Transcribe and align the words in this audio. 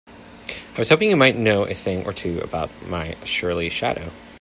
I 0.07 0.79
was 0.79 0.89
hoping 0.89 1.11
you 1.11 1.15
might 1.15 1.37
know 1.37 1.65
a 1.67 1.75
thing 1.75 2.07
or 2.07 2.11
two 2.13 2.39
about 2.39 2.71
my 2.87 3.15
surly 3.23 3.69
shadow? 3.69 4.11